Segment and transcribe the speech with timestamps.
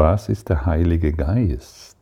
[0.00, 1.98] Was ist der Heilige Geist?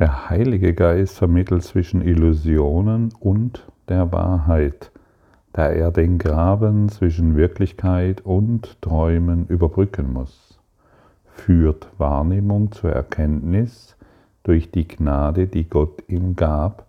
[0.00, 4.90] Der Heilige Geist vermittelt zwischen Illusionen und der Wahrheit,
[5.52, 10.58] da er den Graben zwischen Wirklichkeit und Träumen überbrücken muss,
[11.36, 13.96] führt Wahrnehmung zur Erkenntnis
[14.42, 16.86] durch die Gnade, die Gott ihm gab,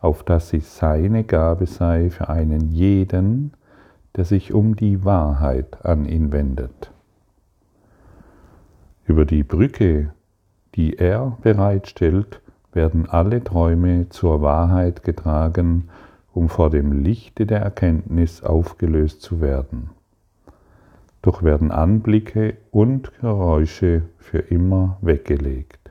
[0.00, 3.54] auf dass sie seine Gabe sei für einen jeden,
[4.14, 6.89] der sich um die Wahrheit an ihn wendet.
[9.10, 10.12] Über die Brücke,
[10.76, 12.40] die er bereitstellt,
[12.72, 15.88] werden alle Träume zur Wahrheit getragen,
[16.32, 19.90] um vor dem Lichte der Erkenntnis aufgelöst zu werden.
[21.22, 25.90] Doch werden Anblicke und Geräusche für immer weggelegt.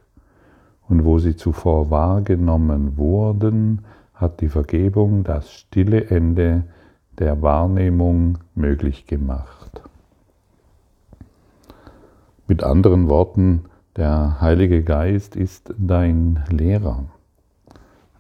[0.88, 3.82] Und wo sie zuvor wahrgenommen wurden,
[4.14, 6.64] hat die Vergebung das stille Ende
[7.18, 9.89] der Wahrnehmung möglich gemacht.
[12.50, 17.04] Mit anderen Worten, der Heilige Geist ist dein Lehrer,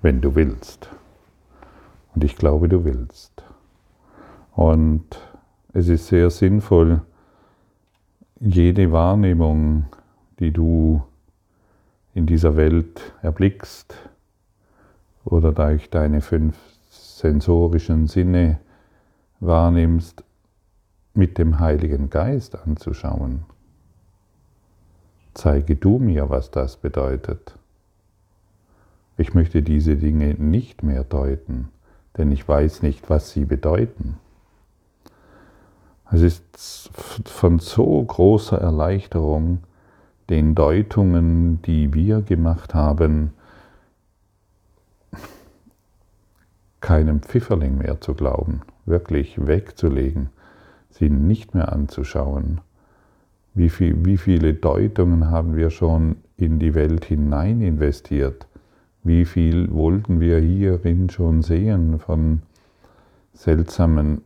[0.03, 0.87] wenn du willst.
[2.13, 3.43] Und ich glaube, du willst.
[4.55, 5.03] Und
[5.73, 7.01] es ist sehr sinnvoll,
[8.39, 9.87] jede Wahrnehmung,
[10.37, 11.01] die du
[12.13, 13.95] in dieser Welt erblickst
[15.25, 16.55] oder durch deine fünf
[16.91, 18.59] sensorischen Sinne
[19.39, 20.23] wahrnimmst,
[21.15, 23.48] mit dem Heiligen Geist anzuschauen.
[25.33, 27.55] Zeige du mir, was das bedeutet.
[29.17, 31.69] Ich möchte diese Dinge nicht mehr deuten,
[32.17, 34.17] denn ich weiß nicht, was sie bedeuten.
[36.11, 36.89] Es ist
[37.25, 39.59] von so großer Erleichterung,
[40.29, 43.33] den Deutungen, die wir gemacht haben,
[46.81, 50.29] keinem Pfifferling mehr zu glauben, wirklich wegzulegen,
[50.89, 52.61] sie nicht mehr anzuschauen
[53.59, 58.47] wie, viel, wie viele Deutungen haben wir schon in die Welt hinein investiert?
[59.03, 62.41] Wie viel wollten wir hierin schon sehen von
[63.33, 64.21] seltsamen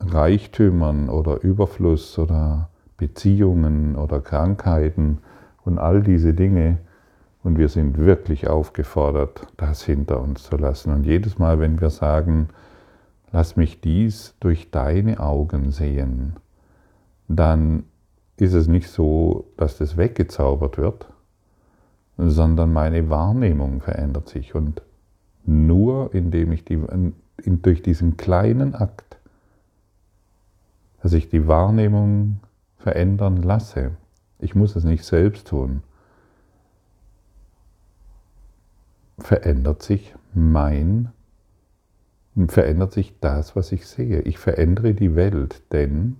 [0.00, 5.18] Reichtümern oder Überfluss oder Beziehungen oder Krankheiten
[5.64, 6.78] und all diese Dinge.
[7.42, 10.92] Und wir sind wirklich aufgefordert, das hinter uns zu lassen.
[10.92, 12.48] Und jedes Mal, wenn wir sagen,
[13.32, 16.34] lass mich dies durch deine Augen sehen,
[17.26, 17.82] dann
[18.40, 21.08] ist es nicht so, dass das weggezaubert wird,
[22.16, 24.54] sondern meine Wahrnehmung verändert sich.
[24.54, 24.82] Und
[25.44, 26.80] nur indem ich die,
[27.44, 29.18] durch diesen kleinen Akt,
[31.02, 32.40] dass ich die Wahrnehmung
[32.78, 33.92] verändern lasse,
[34.38, 35.82] ich muss es nicht selbst tun,
[39.18, 41.10] verändert sich mein,
[42.46, 44.20] verändert sich das, was ich sehe.
[44.20, 46.18] Ich verändere die Welt, denn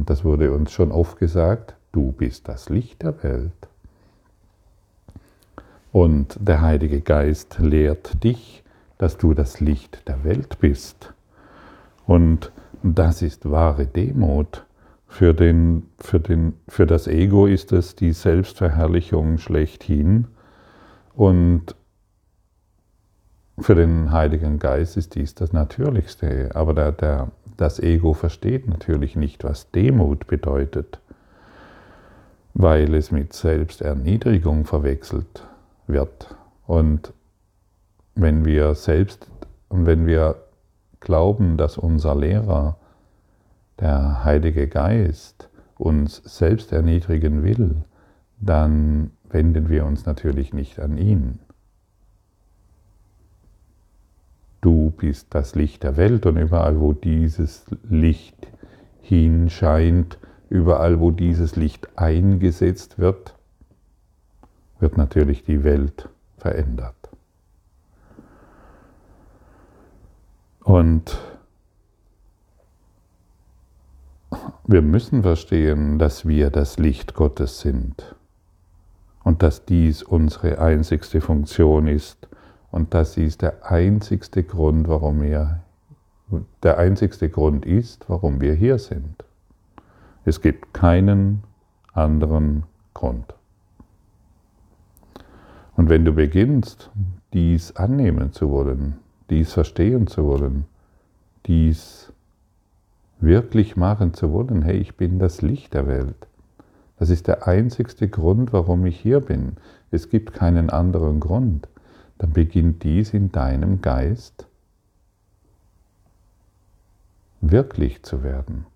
[0.00, 3.68] und das wurde uns schon oft gesagt, du bist das Licht der Welt.
[5.92, 8.64] Und der Heilige Geist lehrt dich,
[8.96, 11.12] dass du das Licht der Welt bist.
[12.06, 12.50] Und
[12.82, 14.64] das ist wahre Demut.
[15.06, 20.28] Für, den, für, den, für das Ego ist es die Selbstverherrlichung schlechthin.
[21.12, 21.74] Und
[23.58, 26.52] für den Heiligen Geist ist dies das Natürlichste.
[26.54, 31.00] Aber der, der, das Ego versteht natürlich nicht, was Demut bedeutet,
[32.54, 35.46] weil es mit Selbsterniedrigung verwechselt
[35.86, 36.34] wird.
[36.66, 37.12] Und
[38.14, 39.30] wenn wir selbst
[39.68, 40.36] und wenn wir
[41.00, 42.76] glauben, dass unser Lehrer,
[43.78, 47.76] der Heilige Geist, uns selbst erniedrigen will,
[48.38, 51.40] dann wenden wir uns natürlich nicht an ihn.
[54.60, 58.48] Du bist das Licht der Welt und überall, wo dieses Licht
[59.00, 60.18] hinscheint,
[60.50, 63.34] überall, wo dieses Licht eingesetzt wird,
[64.78, 66.94] wird natürlich die Welt verändert.
[70.62, 71.18] Und
[74.66, 78.14] wir müssen verstehen, dass wir das Licht Gottes sind
[79.24, 82.19] und dass dies unsere einzigste Funktion ist,
[82.70, 85.60] und das ist der einzigste Grund, warum wir,
[86.62, 89.24] der einzigste Grund ist, warum wir hier sind.
[90.24, 91.42] Es gibt keinen
[91.92, 92.64] anderen
[92.94, 93.34] Grund.
[95.76, 96.90] Und wenn du beginnst,
[97.32, 98.98] dies annehmen zu wollen,
[99.30, 100.66] dies verstehen zu wollen,
[101.46, 102.12] dies
[103.18, 106.26] wirklich machen zu wollen, hey, ich bin das Licht der Welt.
[106.98, 109.56] Das ist der einzigste Grund, warum ich hier bin.
[109.90, 111.66] Es gibt keinen anderen Grund
[112.20, 114.46] dann beginnt dies in deinem Geist
[117.40, 118.66] wirklich zu werden.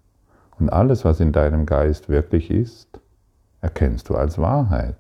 [0.58, 2.88] Und alles, was in deinem Geist wirklich ist,
[3.60, 4.96] erkennst du als Wahrheit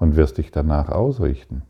[0.00, 1.62] und wirst dich danach ausrichten.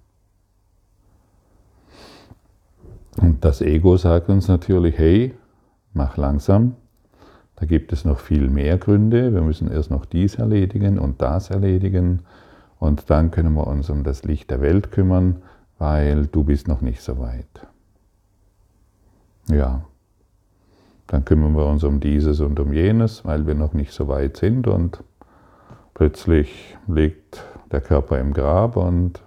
[3.18, 5.34] Und das Ego sagt uns natürlich, hey,
[5.92, 6.76] mach langsam,
[7.56, 11.50] da gibt es noch viel mehr Gründe, wir müssen erst noch dies erledigen und das
[11.50, 12.22] erledigen
[12.78, 15.42] und dann können wir uns um das Licht der Welt kümmern,
[15.78, 17.66] weil du bist noch nicht so weit.
[19.48, 19.84] Ja,
[21.06, 24.36] dann kümmern wir uns um dieses und um jenes, weil wir noch nicht so weit
[24.36, 25.02] sind und
[25.94, 29.22] plötzlich liegt der Körper im Grab und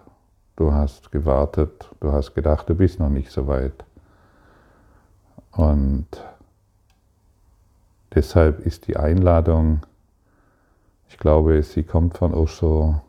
[0.55, 3.85] du hast gewartet, du hast gedacht, du bist noch nicht so weit.
[5.51, 6.07] Und
[8.13, 9.81] deshalb ist die Einladung,
[11.07, 13.01] ich glaube, sie kommt von Osho,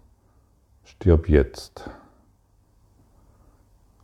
[0.84, 1.90] stirb jetzt.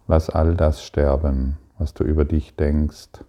[0.08, 3.24] Lass all das sterben, was du über dich denkst.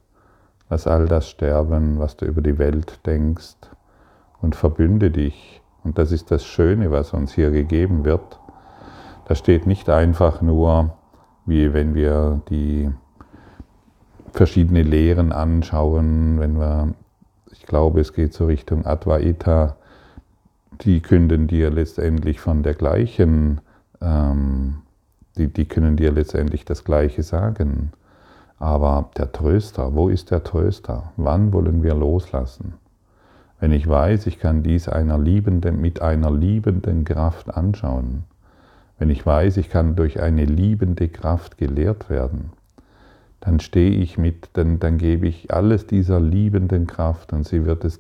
[0.70, 3.56] Lass all das sterben, was du über die Welt denkst.
[4.42, 5.62] Und verbünde dich.
[5.84, 8.40] Und das ist das Schöne, was uns hier gegeben wird.
[9.26, 10.94] Da steht nicht einfach nur,
[11.46, 12.92] wie wenn wir die
[14.34, 16.94] verschiedene Lehren anschauen, wenn wir,
[17.52, 19.78] ich glaube, es geht so Richtung Advaita,
[20.82, 23.62] die künden dir letztendlich von der gleichen
[24.02, 24.84] ähm,
[25.38, 27.92] die, die können dir letztendlich das Gleiche sagen.
[28.60, 31.12] Aber der Tröster, wo ist der Tröster?
[31.16, 32.74] Wann wollen wir loslassen?
[33.60, 38.24] Wenn ich weiß, ich kann dies einer liebenden, mit einer liebenden Kraft anschauen,
[39.00, 42.52] wenn ich weiß, ich kann durch eine liebende Kraft gelehrt werden,
[43.40, 47.86] dann stehe ich mit, dann, dann gebe ich alles dieser liebenden Kraft und sie wird
[47.86, 48.00] es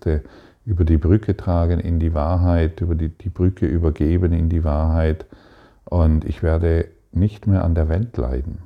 [0.65, 5.25] über die Brücke tragen in die Wahrheit, über die, die Brücke übergeben in die Wahrheit
[5.85, 6.87] und ich werde
[7.19, 8.59] nicht mehr an der Welt leiden.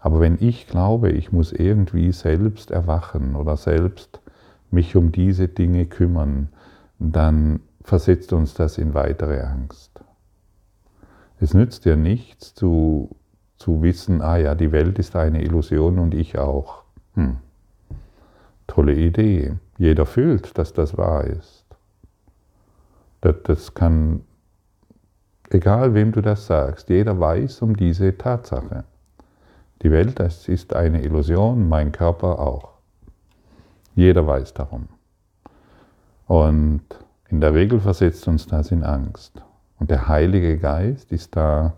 [0.00, 4.20] Aber wenn ich glaube, ich muss irgendwie selbst erwachen oder selbst
[4.70, 6.48] mich um diese Dinge kümmern,
[6.98, 10.00] dann versetzt uns das in weitere Angst.
[11.38, 13.16] Es nützt dir nichts zu,
[13.56, 16.84] zu wissen, ah ja, die Welt ist eine Illusion und ich auch.
[17.14, 17.38] Hm.
[18.66, 19.54] Tolle Idee.
[19.78, 21.64] Jeder fühlt, dass das wahr ist.
[23.22, 24.22] Das, das kann
[25.52, 28.84] Egal wem du das sagst, jeder weiß um diese Tatsache.
[29.82, 32.74] Die Welt das ist eine Illusion, mein Körper auch.
[33.96, 34.88] Jeder weiß darum.
[36.28, 36.82] Und
[37.28, 39.42] in der Regel versetzt uns das in Angst.
[39.80, 41.74] Und der Heilige Geist ist da,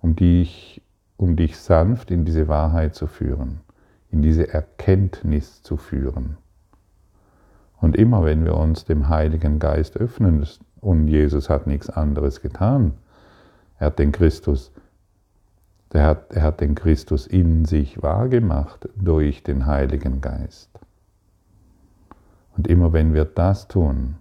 [0.00, 0.82] um dich,
[1.16, 3.60] um dich sanft in diese Wahrheit zu führen,
[4.10, 6.38] in diese Erkenntnis zu führen.
[7.80, 10.44] Und immer wenn wir uns dem Heiligen Geist öffnen,
[10.80, 12.94] und Jesus hat nichts anderes getan,
[13.82, 14.70] er hat den Christus,
[15.90, 20.70] er hat, er hat den Christus in sich wahrgemacht durch den Heiligen Geist.
[22.56, 24.18] Und immer wenn wir das tun,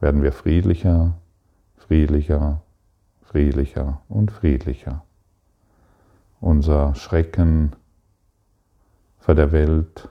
[0.00, 1.16] werden wir friedlicher,
[1.76, 2.60] friedlicher,
[3.22, 5.04] friedlicher und friedlicher.
[6.40, 7.76] Unser Schrecken
[9.18, 10.08] vor der Welt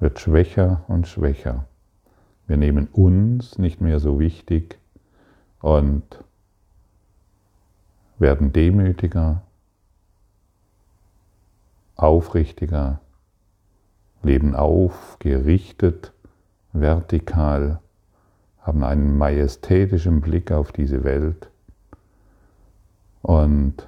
[0.00, 1.66] wird schwächer und schwächer.
[2.46, 4.78] Wir nehmen uns nicht mehr so wichtig
[5.62, 6.02] und
[8.18, 9.42] werden demütiger,
[11.96, 13.00] aufrichtiger,
[14.22, 16.12] leben aufgerichtet,
[16.72, 17.80] vertikal,
[18.60, 21.48] haben einen majestätischen Blick auf diese Welt
[23.22, 23.86] und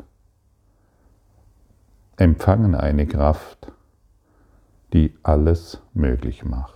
[2.16, 3.72] empfangen eine Kraft,
[4.92, 6.73] die alles möglich macht.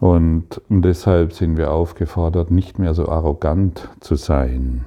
[0.00, 4.84] Und deshalb sind wir aufgefordert, nicht mehr so arrogant zu sein.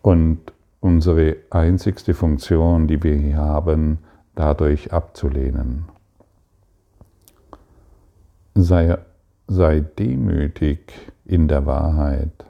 [0.00, 3.98] Und unsere einzigste Funktion, die wir hier haben,
[4.34, 5.84] dadurch abzulehnen.
[8.54, 8.96] Sei,
[9.46, 10.92] sei demütig
[11.24, 12.46] in der Wahrheit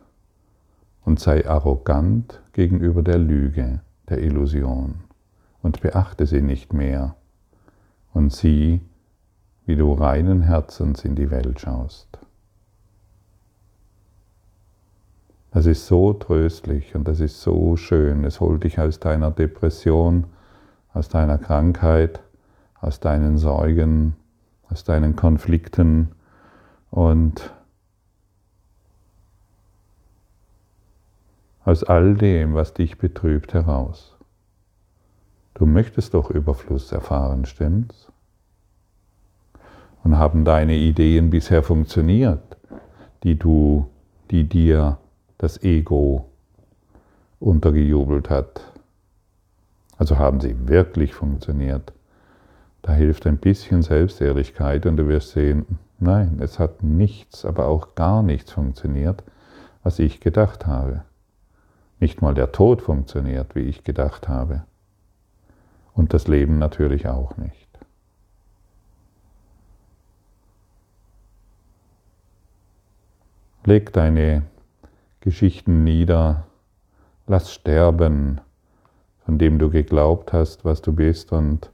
[1.05, 4.95] und sei arrogant gegenüber der Lüge, der Illusion
[5.61, 7.17] und beachte sie nicht mehr
[8.13, 8.81] und sieh,
[9.67, 12.19] wie du reinen Herzens in die Welt schaust.
[15.53, 18.25] Das ist so tröstlich und das ist so schön.
[18.25, 20.25] Es holt dich aus deiner Depression,
[20.95, 22.21] aus deiner Krankheit,
[22.81, 24.17] aus deinen Sorgen,
[24.71, 26.13] aus deinen Konflikten
[26.91, 27.53] und
[31.65, 34.17] aus all dem, was dich betrübt, heraus.
[35.55, 38.12] Du möchtest doch Überfluss erfahren, stimmt's?
[40.05, 42.43] Und haben deine Ideen bisher funktioniert,
[43.23, 43.87] die du,
[44.31, 44.99] die dir
[45.39, 46.27] das Ego
[47.39, 48.73] untergejubelt hat?
[49.97, 51.93] Also haben sie wirklich funktioniert?
[52.83, 57.95] Da hilft ein bisschen Selbstehrlichkeit und du wirst sehen, nein, es hat nichts, aber auch
[57.95, 59.23] gar nichts funktioniert,
[59.85, 61.03] was ich gedacht habe.
[62.01, 64.65] Nicht mal der Tod funktioniert, wie ich gedacht habe.
[65.95, 67.62] Und das Leben natürlich auch nicht.
[73.65, 74.43] Leg deine
[75.21, 76.47] Geschichten nieder,
[77.29, 78.41] lass sterben,
[79.25, 81.71] von dem du geglaubt hast, was du bist, und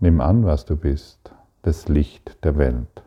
[0.00, 3.02] nimm an, was du bist, das Licht der Welt.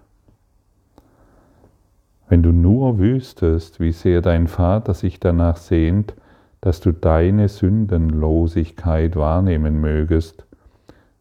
[2.27, 6.13] Wenn du nur wüsstest, wie sehr dein Vater sich danach sehnt,
[6.62, 10.46] dass du deine Sündenlosigkeit wahrnehmen mögest,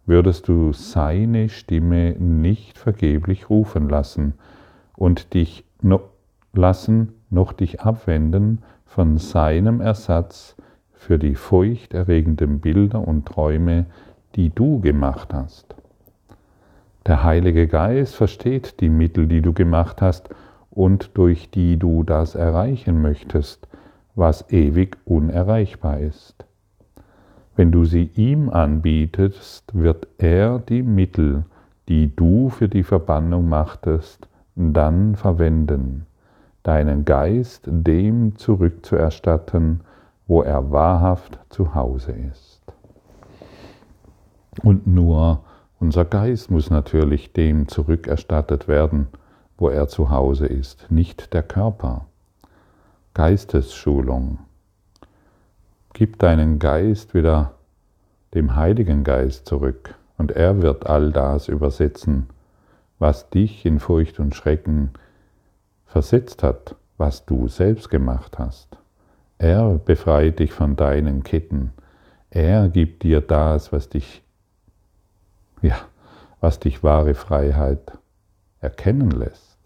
[0.04, 4.34] würdest du seine Stimme nicht vergeblich rufen lassen
[4.96, 6.02] und dich no
[6.58, 10.56] lassen, noch dich abwenden von seinem Ersatz
[10.92, 13.86] für die furchterregenden Bilder und Träume,
[14.34, 15.74] die du gemacht hast.
[17.06, 20.28] Der Heilige Geist versteht die Mittel, die du gemacht hast
[20.70, 23.66] und durch die du das erreichen möchtest,
[24.14, 26.44] was ewig unerreichbar ist.
[27.56, 31.44] Wenn du sie ihm anbietest, wird er die Mittel,
[31.88, 36.06] die du für die Verbannung machtest, dann verwenden,
[36.62, 39.80] deinen Geist dem zurückzuerstatten,
[40.26, 42.60] wo er wahrhaft zu Hause ist.
[44.62, 45.40] Und nur
[45.80, 49.08] unser Geist muss natürlich dem zurückerstattet werden,
[49.56, 52.06] wo er zu Hause ist, nicht der Körper.
[53.14, 54.38] Geistesschulung.
[55.92, 57.54] Gib deinen Geist wieder
[58.34, 62.28] dem Heiligen Geist zurück und er wird all das übersetzen,
[62.98, 64.90] was dich in Furcht und Schrecken
[65.88, 68.76] versetzt hat, was du selbst gemacht hast.
[69.38, 71.72] Er befreit dich von deinen Ketten.
[72.30, 74.22] Er gibt dir das, was dich,
[75.62, 75.76] ja,
[76.40, 77.92] was dich wahre Freiheit
[78.60, 79.58] erkennen lässt.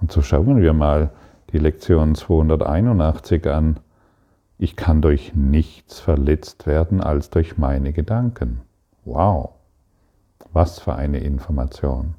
[0.00, 1.10] Und so schauen wir mal
[1.52, 3.80] die Lektion 281 an.
[4.58, 8.62] Ich kann durch nichts verletzt werden als durch meine Gedanken.
[9.04, 9.50] Wow,
[10.52, 12.14] was für eine Information.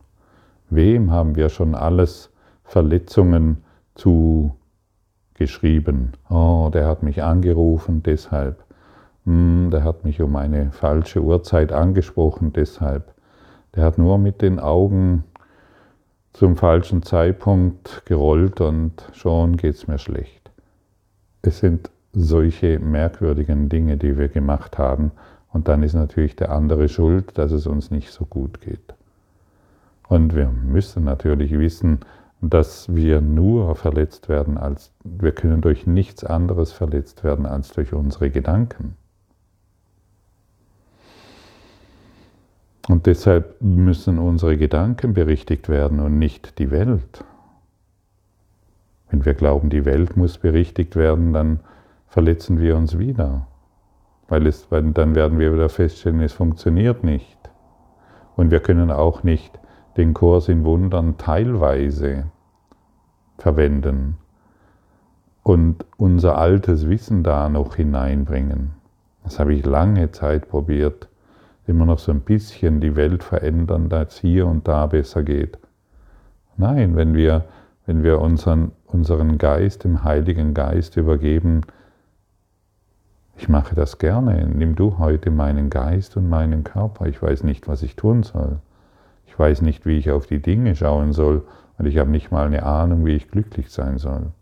[0.72, 2.32] Wem haben wir schon alles
[2.64, 3.58] Verletzungen
[3.96, 6.14] zugeschrieben?
[6.30, 8.64] Oh, der hat mich angerufen, deshalb.
[9.26, 13.14] Hm, der hat mich um eine falsche Uhrzeit angesprochen, deshalb.
[13.76, 15.26] Der hat nur mit den Augen
[16.32, 20.52] zum falschen Zeitpunkt gerollt und schon geht es mir schlecht.
[21.42, 25.12] Es sind solche merkwürdigen Dinge, die wir gemacht haben
[25.52, 28.94] und dann ist natürlich der andere schuld, dass es uns nicht so gut geht.
[30.12, 32.00] Und wir müssen natürlich wissen,
[32.42, 37.94] dass wir nur verletzt werden als, wir können durch nichts anderes verletzt werden als durch
[37.94, 38.98] unsere Gedanken.
[42.90, 47.24] Und deshalb müssen unsere Gedanken berichtigt werden und nicht die Welt.
[49.12, 51.62] Wenn wir glauben, die Welt muss berichtigt werden, dann
[52.08, 53.48] verletzen wir uns wieder.
[54.28, 57.38] Weil, es, dann werden wir wieder feststellen, es funktioniert nicht.
[58.36, 59.61] Und wir können auch nicht
[59.98, 62.26] den Kurs in Wundern teilweise
[63.38, 64.18] verwenden
[65.44, 68.72] und unser altes Wissen da noch hineinbringen.
[69.24, 71.08] Das habe ich lange Zeit probiert
[71.68, 75.58] immer noch so ein bisschen die Welt verändern, da es hier und da besser geht.
[76.58, 77.46] Nein, wenn wir,
[77.86, 81.62] wenn wir unseren, unseren Geist, dem Heiligen Geist übergeben,
[83.38, 87.68] ich mache das gerne, nimm du heute meinen Geist und meinen Körper, ich weiß nicht,
[87.68, 88.60] was ich tun soll.
[89.32, 91.48] Ich weiß nicht, wie ich auf die Dinge schauen soll
[91.78, 94.34] und ich habe nicht mal eine Ahnung, wie ich glücklich sein soll.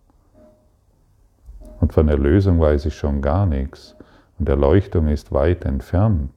[1.79, 3.96] Und von Erlösung weiß ich schon gar nichts
[4.39, 6.31] und Erleuchtung ist weit entfernt.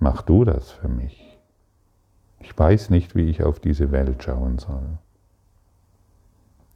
[0.00, 1.38] Mach du das für mich.
[2.40, 4.98] Ich weiß nicht, wie ich auf diese Welt schauen soll.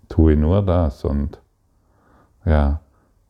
[0.08, 1.40] Tue nur das und
[2.44, 2.80] ja,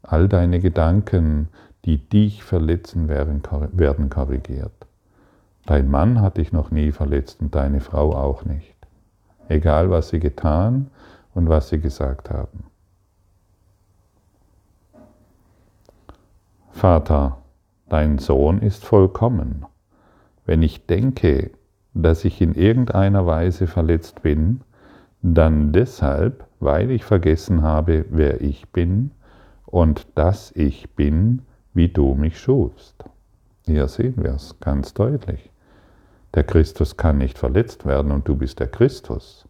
[0.02, 1.48] all deine Gedanken,
[1.86, 4.79] die dich verletzen, werden korrigiert.
[5.70, 8.74] Dein Mann hat dich noch nie verletzt und deine Frau auch nicht.
[9.48, 10.90] Egal, was sie getan
[11.32, 12.64] und was sie gesagt haben.
[16.72, 17.38] Vater,
[17.88, 19.64] dein Sohn ist vollkommen
[20.50, 21.52] wenn ich denke,
[21.94, 24.62] dass ich in irgendeiner Weise verletzt bin,
[25.22, 29.12] dann deshalb, weil ich vergessen habe, wer ich bin
[29.66, 33.04] und dass ich bin, wie du mich schufst.
[33.64, 35.52] Hier sehen wir es ganz deutlich.
[36.34, 39.48] Der Christus kann nicht verletzt werden und du bist der Christus.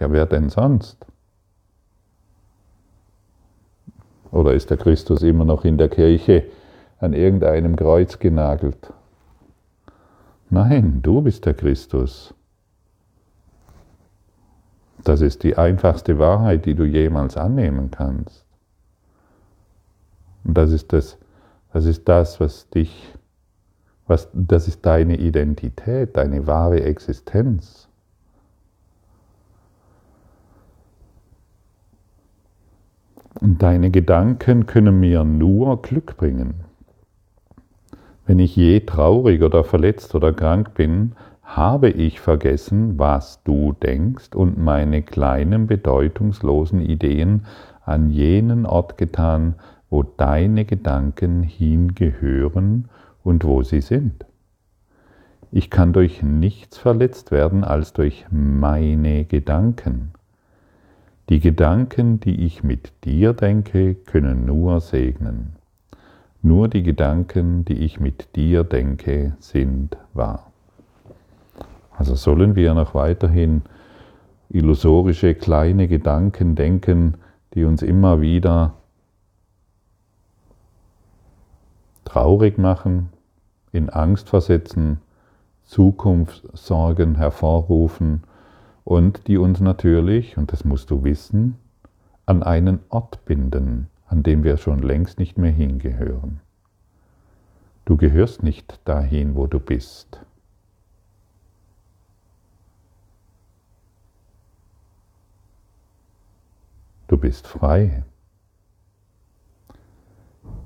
[0.00, 1.04] Ja, wer denn sonst?
[4.30, 6.44] Oder ist der Christus immer noch in der Kirche
[6.98, 8.92] an irgendeinem Kreuz genagelt?
[10.50, 12.34] Nein, du bist der Christus.
[15.04, 18.44] Das ist die einfachste Wahrheit, die du jemals annehmen kannst.
[20.44, 21.18] Und das ist das,
[21.72, 23.14] das, ist das was dich,
[24.06, 27.88] was, das ist deine Identität, deine wahre Existenz.
[33.40, 36.54] Deine Gedanken können mir nur Glück bringen.
[38.26, 44.34] Wenn ich je traurig oder verletzt oder krank bin, habe ich vergessen, was du denkst
[44.34, 47.44] und meine kleinen bedeutungslosen Ideen
[47.84, 49.56] an jenen Ort getan,
[49.90, 52.88] wo deine Gedanken hingehören
[53.24, 54.24] und wo sie sind.
[55.50, 60.12] Ich kann durch nichts verletzt werden als durch meine Gedanken.
[61.28, 65.56] Die Gedanken, die ich mit dir denke, können nur segnen.
[66.42, 70.52] Nur die Gedanken, die ich mit dir denke, sind wahr.
[71.96, 73.62] Also sollen wir noch weiterhin
[74.50, 77.14] illusorische kleine Gedanken denken,
[77.54, 78.74] die uns immer wieder
[82.04, 83.08] traurig machen,
[83.74, 84.98] in Angst versetzen,
[85.64, 88.22] Zukunftssorgen hervorrufen
[88.84, 91.56] und die uns natürlich, und das musst du wissen,
[92.26, 96.40] an einen Ort binden, an dem wir schon längst nicht mehr hingehören.
[97.84, 100.20] Du gehörst nicht dahin, wo du bist.
[107.08, 108.04] Du bist frei.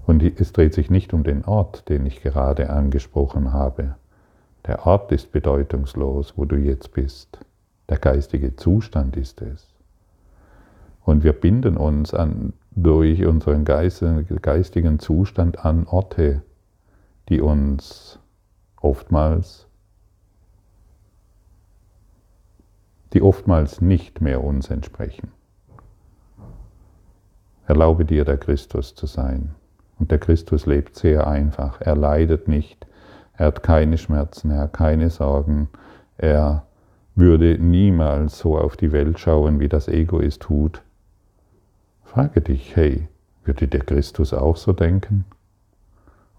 [0.09, 3.97] Und es dreht sich nicht um den Ort, den ich gerade angesprochen habe.
[4.67, 7.41] Der Ort ist bedeutungslos, wo du jetzt bist.
[7.91, 9.69] Der geistige Zustand ist es.
[11.05, 16.41] Und wir binden uns an, durch unseren geistigen Zustand an Orte,
[17.29, 18.19] die uns
[18.81, 19.67] oftmals,
[23.13, 25.33] die oftmals nicht mehr uns entsprechen.
[27.67, 29.55] Erlaube dir, der Christus zu sein.
[29.99, 31.81] Und der Christus lebt sehr einfach.
[31.81, 32.87] Er leidet nicht.
[33.35, 34.51] Er hat keine Schmerzen.
[34.51, 35.69] Er hat keine Sorgen.
[36.17, 36.65] Er
[37.15, 40.83] würde niemals so auf die Welt schauen, wie das Ego es tut.
[42.05, 43.09] Frage dich, hey,
[43.45, 45.25] würde der Christus auch so denken?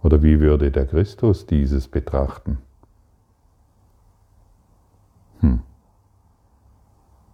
[0.01, 2.59] Oder wie würde der Christus dieses betrachten?
[5.41, 5.59] Hm.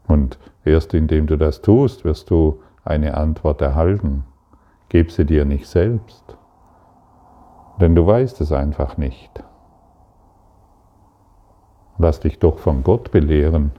[0.08, 4.24] Und erst indem du das tust, wirst du eine Antwort erhalten.
[4.90, 6.38] Gib sie dir nicht selbst,
[7.80, 9.44] denn du weißt es einfach nicht.
[11.98, 13.72] Lass dich doch von Gott belehren.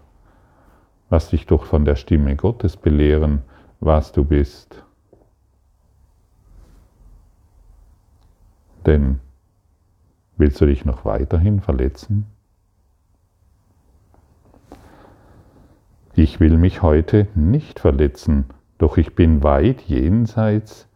[1.11, 3.43] Lass dich doch von der Stimme Gottes belehren,
[3.81, 4.83] was du bist.
[8.87, 9.21] Denn
[10.37, 12.27] willst du dich noch weiterhin verletzen?
[16.15, 18.47] Ich will mich heute nicht verletzen,
[18.79, 20.89] doch ich bin weit jenseits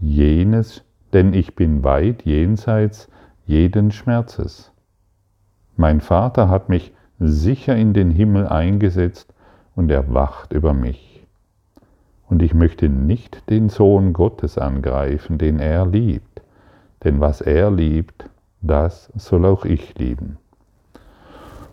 [0.00, 3.08] jenes, denn ich bin weit jenseits
[3.46, 4.72] jeden Schmerzes.
[5.76, 9.32] Mein Vater hat mich sicher in den Himmel eingesetzt
[9.74, 11.26] und er wacht über mich.
[12.28, 16.42] Und ich möchte nicht den Sohn Gottes angreifen, den er liebt,
[17.04, 18.28] denn was er liebt,
[18.60, 20.38] das soll auch ich lieben.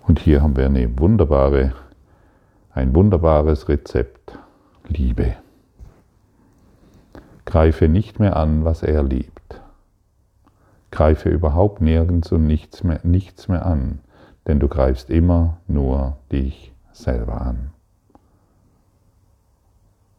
[0.05, 1.73] Und hier haben wir eine wunderbare,
[2.73, 4.37] ein wunderbares Rezept.
[4.87, 5.37] Liebe.
[7.53, 9.61] Greife nicht mehr an, was er liebt.
[10.89, 13.99] Greife überhaupt nirgends und nichts mehr, nichts mehr an,
[14.47, 17.69] denn du greifst immer nur dich selber an.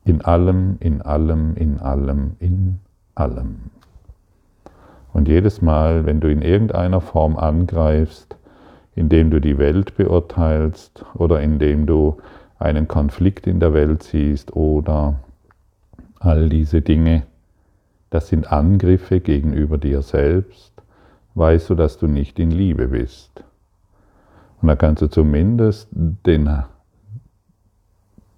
[0.05, 2.79] In allem, in allem, in allem, in
[3.17, 3.57] allem.
[5.13, 8.37] Und jedes Mal, wenn du in irgendeiner Form angreifst,
[8.95, 12.19] indem du die Welt beurteilst oder indem du
[12.61, 15.17] einen Konflikt in der Welt siehst oder
[16.25, 17.25] all diese Dinge,
[18.11, 20.73] das sind Angriffe gegenüber dir selbst,
[21.35, 23.45] weißt du, dass du nicht in Liebe bist.
[24.63, 26.49] Und da kannst du zumindest den,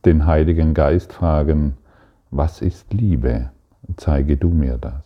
[0.05, 1.77] den Heiligen Geist fragen,
[2.31, 3.51] was ist Liebe?
[3.97, 5.05] Zeige du mir das.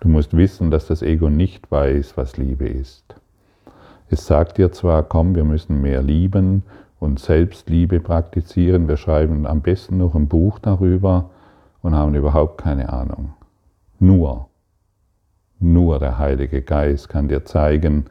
[0.00, 3.16] Du musst wissen, dass das Ego nicht weiß, was Liebe ist.
[4.08, 6.62] Es sagt dir zwar, komm, wir müssen mehr lieben
[7.04, 11.30] und Selbstliebe praktizieren, wir schreiben am besten noch ein Buch darüber,
[11.82, 13.34] und haben überhaupt keine Ahnung.
[14.00, 14.48] Nur,
[15.60, 18.06] nur der Heilige Geist kann dir zeigen,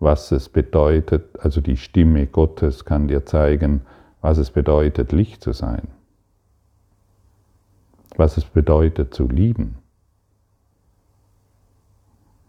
[0.00, 3.82] was es bedeutet, also die Stimme Gottes kann dir zeigen,
[4.22, 5.88] was es bedeutet, Licht zu sein,
[8.16, 9.76] was es bedeutet zu lieben.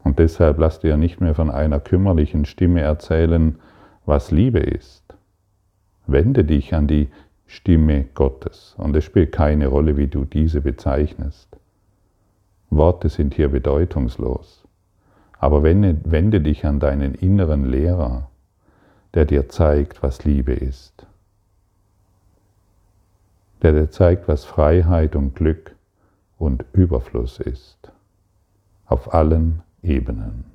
[0.05, 3.59] Und deshalb lass dir nicht mehr von einer kümmerlichen Stimme erzählen,
[4.05, 5.04] was Liebe ist.
[6.07, 7.09] Wende dich an die
[7.47, 11.57] Stimme Gottes und es spielt keine Rolle, wie du diese bezeichnest.
[12.69, 14.63] Worte sind hier bedeutungslos.
[15.37, 18.29] Aber wende, wende dich an deinen inneren Lehrer,
[19.13, 21.05] der dir zeigt, was Liebe ist.
[23.61, 25.75] Der dir zeigt, was Freiheit und Glück
[26.37, 27.91] und Überfluss ist.
[28.85, 30.54] Auf allen Ebenen.